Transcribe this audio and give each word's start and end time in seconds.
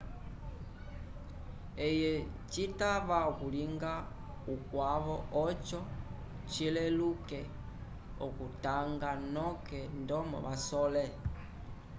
eye 1.87 2.13
citava 2.53 3.17
okulinga 3.31 3.93
ukwavo 4.53 5.15
oco 5.43 5.79
cileluke 6.51 7.41
oku 8.25 8.45
tanga 8.63 9.11
noke 9.35 9.79
ndomo 10.01 10.37
vasole 10.45 11.05